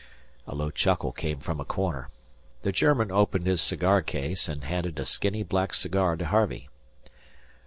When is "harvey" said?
6.25-6.69